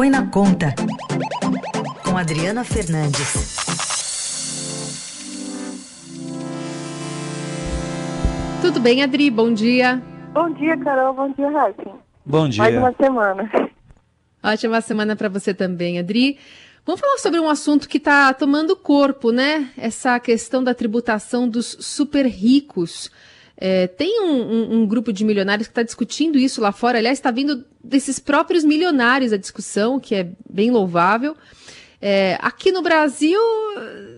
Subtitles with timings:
[0.00, 0.74] Põe na Conta,
[2.02, 3.54] com Adriana Fernandes.
[8.62, 9.30] Tudo bem, Adri?
[9.30, 10.02] Bom dia.
[10.32, 11.12] Bom dia, Carol.
[11.12, 11.92] Bom dia, Raíssa.
[12.24, 12.62] Bom dia.
[12.62, 13.50] Mais uma semana.
[14.42, 16.38] Ótima semana para você também, Adri.
[16.86, 19.68] Vamos falar sobre um assunto que está tomando corpo, né?
[19.76, 23.10] Essa questão da tributação dos super ricos.
[23.60, 26.96] É, tem um, um, um, grupo de milionários que está discutindo isso lá fora.
[26.96, 31.36] Aliás, está vindo desses próprios milionários a discussão, que é bem louvável.
[32.00, 33.38] É, aqui no Brasil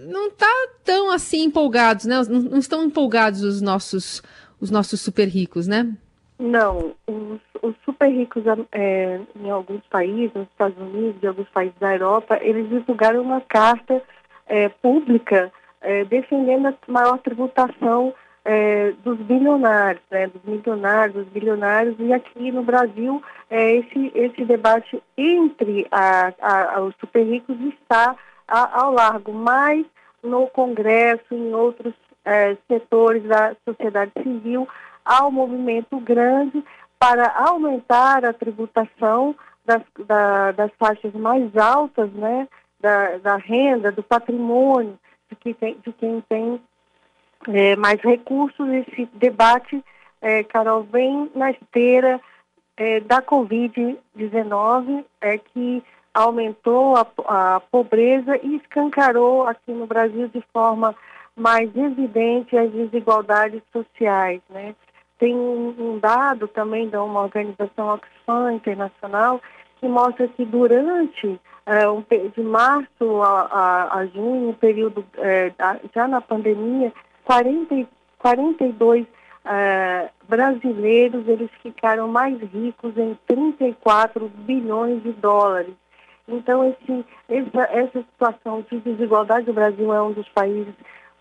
[0.07, 0.47] não está
[0.85, 2.23] tão assim empolgados, né?
[2.29, 4.23] Não, não, estão empolgados os nossos,
[4.61, 5.93] os nossos super ricos, né?
[6.39, 11.75] Não, os, os super ricos é, em alguns países, nos Estados Unidos e alguns países
[11.81, 14.01] da Europa, eles divulgaram uma carta
[14.47, 18.15] é, pública é, defendendo a maior tributação
[18.45, 24.45] é, dos bilionários, né, dos milionários, dos bilionários, e aqui no Brasil é, esse, esse
[24.45, 28.17] debate entre a, a, os super ricos está
[28.49, 29.87] a, ao largo, mas
[30.23, 34.69] no Congresso, em outros é, setores da sociedade civil,
[35.05, 36.63] há um movimento grande
[36.99, 39.35] para aumentar a tributação
[39.65, 42.49] das, da, das faixas mais altas, né,
[42.81, 46.61] da, da renda, do patrimônio, de, que tem, de quem tem
[47.49, 48.69] é, mais recursos.
[48.69, 49.83] Esse debate,
[50.21, 52.21] é, Carol, vem na esteira
[52.77, 55.83] é, da Covid-19, é, que
[56.15, 60.95] aumentou a, a, pobreza e escancarou aqui no Brasil de forma
[61.35, 64.41] mais evidente as desigualdades sociais.
[64.51, 64.75] Né?
[65.19, 69.41] Tem um, dado também de uma organização Oxfam Internacional
[69.81, 71.83] que mostra que durante é,
[72.35, 75.53] de março a, junho, período é,
[75.95, 76.93] já na pandemia,
[77.25, 85.75] 40, 42 uh, brasileiros eles ficaram mais ricos em 34 bilhões de dólares.
[86.29, 90.75] Então, esse, essa, essa situação de desigualdade, o Brasil é um dos países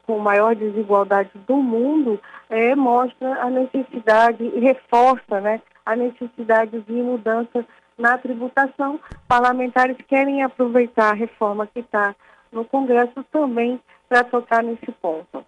[0.05, 2.19] com maior desigualdade do mundo,
[2.49, 7.65] é, mostra a necessidade e reforça né, a necessidade de mudança
[7.97, 8.99] na tributação.
[9.27, 12.15] Parlamentares querem aproveitar a reforma que está
[12.51, 15.45] no Congresso também para tocar nesse ponto.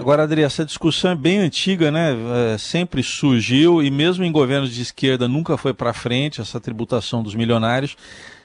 [0.00, 2.16] Agora, Adri, essa discussão é bem antiga, né?
[2.54, 7.22] É, sempre surgiu e mesmo em governos de esquerda nunca foi para frente essa tributação
[7.22, 7.98] dos milionários.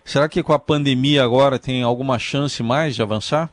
[0.04, 3.50] Será que com a pandemia agora tem alguma chance mais de avançar?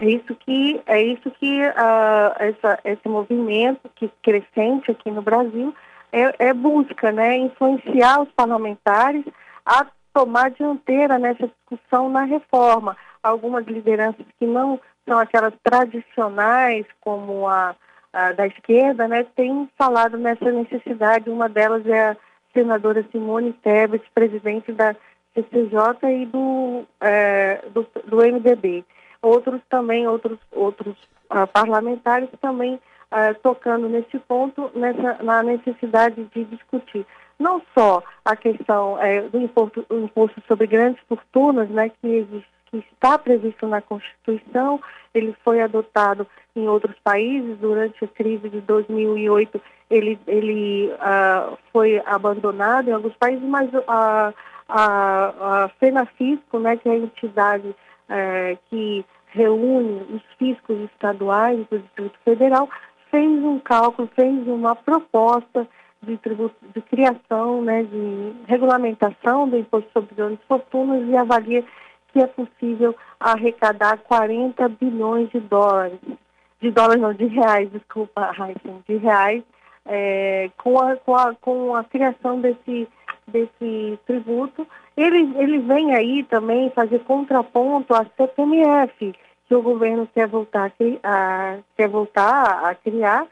[0.00, 5.74] É isso que é isso que uh, essa, esse movimento que crescente aqui no Brasil
[6.10, 7.36] é, é busca, né?
[7.36, 9.26] Influenciar os parlamentares
[9.66, 12.96] a tomar dianteira nessa discussão na reforma.
[13.22, 17.74] Algumas lideranças que não são aquelas tradicionais, como a,
[18.12, 21.30] a da esquerda, né, tem falado nessa necessidade.
[21.30, 22.16] Uma delas é a
[22.52, 24.94] senadora Simone Tebet, presidente da
[25.34, 28.84] CCJ e do, é, do, do, MDB.
[29.20, 30.96] Outros também, outros, outros
[31.30, 37.06] uh, parlamentares também uh, tocando nesse ponto, nessa, na necessidade de discutir
[37.38, 42.78] não só a questão é, do imposto, imposto sobre grandes fortunas, né, que existe que
[42.78, 44.80] está previsto na Constituição,
[45.12, 49.60] ele foi adotado em outros países durante a crise de 2008,
[49.90, 54.32] ele, ele uh, foi abandonado em alguns países, mas a,
[54.68, 61.78] a, a FENAFISCO, né, que é a entidade uh, que reúne os fiscos estaduais do
[61.78, 62.68] Distrito Federal,
[63.10, 65.68] fez um cálculo, fez uma proposta
[66.02, 66.18] de,
[66.74, 71.64] de criação, né, de regulamentação do imposto sobre grandes fortunas e avalia
[72.12, 75.98] que é possível arrecadar 40 bilhões de dólares,
[76.60, 79.42] de dólares não, de reais, desculpa, Heisen, de reais,
[79.86, 82.88] é, com, a, com, a, com a criação desse,
[83.26, 84.66] desse tributo.
[84.96, 89.14] Ele, ele vem aí também fazer contraponto à CPMF,
[89.48, 93.26] que o governo quer voltar a, quer voltar a criar,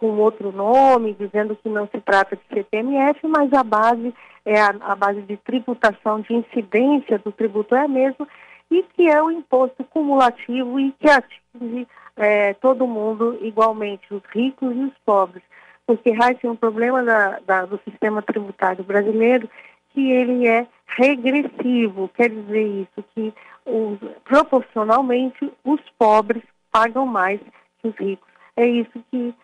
[0.00, 4.14] com outro nome, dizendo que não se trata de CPMF, mas a base
[4.46, 8.26] é a, a base de tributação, de incidência do tributo é a mesma,
[8.70, 11.86] e que é o imposto cumulativo e que atinge
[12.16, 15.42] é, todo mundo igualmente, os ricos e os pobres.
[15.86, 19.50] Porque Raíssa tem um problema da, da, do sistema tributário brasileiro
[19.92, 23.34] que ele é regressivo, quer dizer isso, que
[23.66, 26.42] os, proporcionalmente os pobres
[26.72, 27.38] pagam mais
[27.82, 28.28] que os ricos.
[28.56, 29.34] É isso que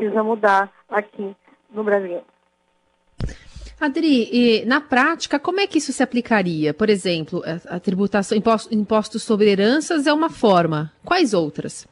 [0.00, 1.36] precisa mudar aqui
[1.70, 2.20] no Brasil.
[3.78, 6.74] Adri, na prática, como é que isso se aplicaria?
[6.74, 10.92] Por exemplo, a, tributação, imposto, impostos sobre heranças é uma forma.
[11.04, 11.86] Quais outras?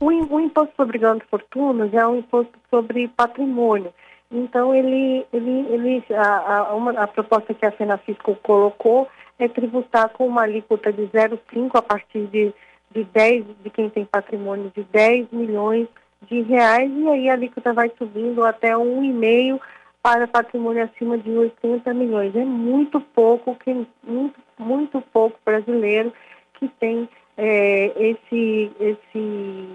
[0.00, 3.92] O, o imposto sobre grandes fortunas é um imposto sobre patrimônio.
[4.30, 9.06] Então, ele, ele, ele, a, a, uma, a proposta que a Senafisco colocou
[9.38, 12.54] é tributar com uma alíquota de 0,5 a partir de,
[12.90, 15.88] de 10, de quem tem patrimônio de 10 milhões
[16.24, 19.60] de reais, e aí a alíquota vai subindo até 1,5
[20.02, 22.36] para patrimônio acima de 80 milhões.
[22.36, 26.12] É muito pouco, que, muito, muito pouco brasileiro
[26.54, 29.68] que tem é, esse, esse,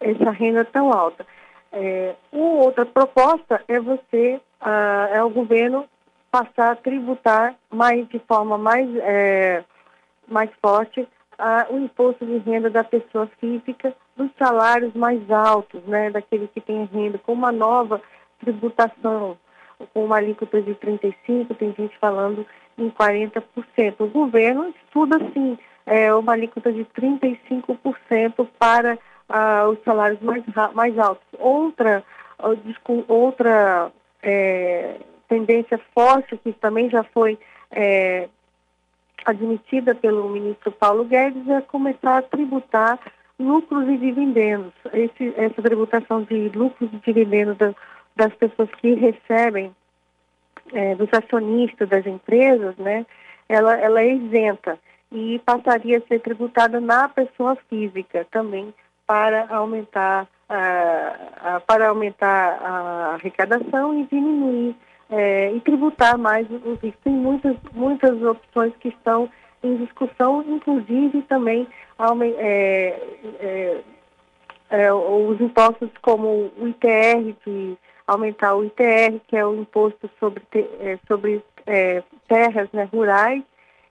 [0.00, 1.26] essa renda tão alta.
[1.72, 5.86] É, uma outra proposta é você, ah, é o governo
[6.30, 9.64] passar a tributar mais de forma mais, é,
[10.26, 11.06] mais forte
[11.38, 16.60] ah, o imposto de renda da pessoa física dos salários mais altos, né, daquele que
[16.60, 18.02] tem renda, com uma nova
[18.38, 19.38] tributação,
[19.94, 22.46] com uma alíquota de 35%, tem gente falando
[22.76, 23.42] em 40%.
[23.98, 30.44] O governo estuda, sim, é, uma alíquota de 35% para ah, os salários mais,
[30.74, 31.26] mais altos.
[31.38, 32.04] Outra,
[33.08, 33.90] outra
[34.22, 34.96] é,
[35.28, 37.38] tendência forte que também já foi
[37.70, 38.28] é,
[39.24, 42.98] admitida pelo ministro Paulo Guedes é começar a tributar
[43.40, 44.72] lucros e dividendos.
[44.92, 47.74] Esse, essa tributação de lucros e dividendos da,
[48.14, 49.74] das pessoas que recebem
[50.72, 53.04] é, dos acionistas das empresas, né,
[53.48, 54.78] ela, ela é isenta
[55.10, 58.72] e passaria a ser tributada na pessoa física também
[59.06, 64.76] para aumentar, uh, para aumentar a arrecadação e diminuir
[65.10, 67.00] é, e tributar mais os ricos.
[67.02, 69.28] Tem muitas, muitas opções que estão
[69.62, 71.66] em discussão, inclusive também
[72.38, 73.00] é,
[73.40, 73.80] é,
[74.70, 77.76] é, os impostos como o ITR, de
[78.06, 83.42] aumentar o ITR, que é o imposto sobre, é, sobre é, terras né, rurais,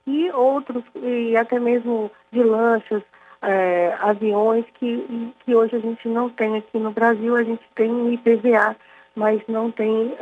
[0.07, 3.03] e outros, e até mesmo de lanchas,
[3.41, 7.89] é, aviões que, que hoje a gente não tem aqui no Brasil, a gente tem
[7.91, 8.75] o IPVA,
[9.15, 10.13] mas não tem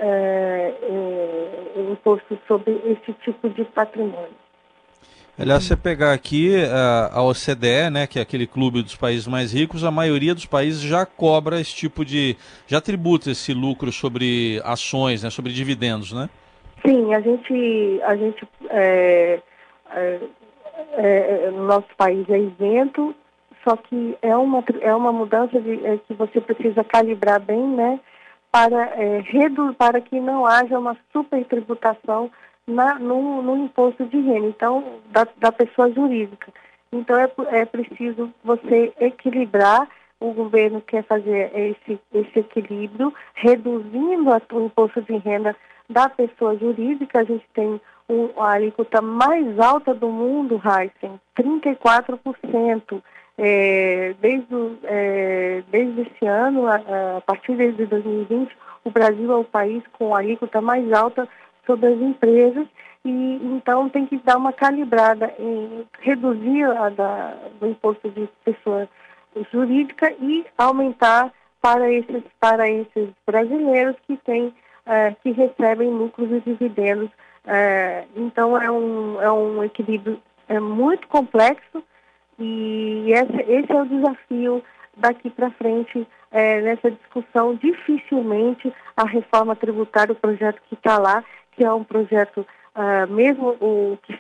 [1.92, 4.47] imposto sobre esse tipo de patrimônio.
[5.40, 9.54] Aliás, você pegar aqui a, a OCDE, né, que é aquele clube dos países mais
[9.54, 12.36] ricos, a maioria dos países já cobra esse tipo de,
[12.66, 16.28] já tributa esse lucro sobre ações, né, sobre dividendos, né?
[16.84, 19.40] Sim, a gente, a gente é,
[19.92, 20.20] é,
[20.94, 23.14] é, no nosso país é isento,
[23.64, 28.00] só que é uma, é uma mudança de, é, que você precisa calibrar bem, né?
[28.52, 32.32] Para, é, reduzir, para que não haja uma supertributação
[32.68, 36.52] na, no, no imposto de renda, então, da, da pessoa jurídica.
[36.92, 39.88] Então, é, é preciso você equilibrar,
[40.20, 45.56] o governo quer fazer esse, esse equilíbrio, reduzindo a, o imposto de renda
[45.90, 47.80] da pessoa jurídica, a gente tem
[48.38, 53.02] a alíquota mais alta do mundo, Heisen, 34%.
[53.40, 58.52] É, desde, é, desde esse ano, a, a, partir de 2020,
[58.84, 61.30] o Brasil é o país com a alíquota mais alta
[61.68, 62.68] sobre as empresas
[63.06, 68.90] e então tem que dar uma calibrada em reduzir a da, do imposto de pessoa
[69.52, 71.32] jurídica e aumentar
[71.62, 74.52] para esses, para esses brasileiros que têm,
[74.86, 77.12] é, que recebem lucros e dividendos
[77.46, 81.84] é, então é um, é um equilíbrio é muito complexo
[82.40, 84.64] e esse, esse é o desafio
[84.96, 87.56] daqui para frente é, nessa discussão.
[87.56, 91.24] Dificilmente a reforma tributária, o projeto que está lá,
[91.58, 92.46] que é um projeto,
[92.76, 94.14] uh, mesmo o que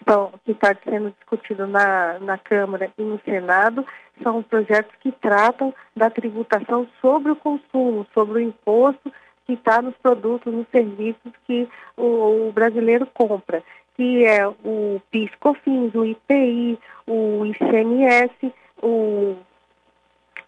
[0.51, 3.85] está sendo discutido na, na Câmara e no Senado,
[4.23, 9.13] são projetos que tratam da tributação sobre o consumo, sobre o imposto
[9.45, 13.63] que está nos produtos, nos serviços que o, o, brasileiro compra,
[13.95, 19.35] que é o PIS/COFINS, o IPI, o ICMS, o,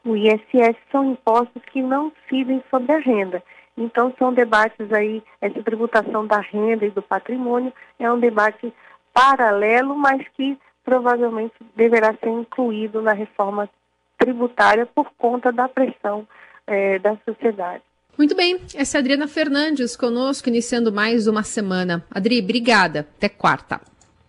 [0.03, 3.43] o ISS, são impostos que não incidem sobre a renda.
[3.79, 8.73] Então são debates aí, essa tributação da renda e do patrimônio é um debate
[9.13, 13.69] paralelo, mas que provavelmente deverá ser incluído na reforma
[14.17, 16.27] tributária por conta da pressão
[16.67, 17.81] é, da sociedade.
[18.17, 22.03] Muito bem, essa é a Adriana Fernandes conosco, iniciando mais uma semana.
[22.11, 23.07] Adri, obrigada.
[23.15, 23.79] Até quarta.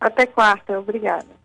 [0.01, 1.40] Até quarta, obrigada.